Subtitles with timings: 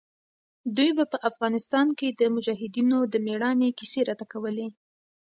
[0.75, 4.67] دوى به په افغانستان کښې د مجاهدينو د مېړانې کيسې راته کولې.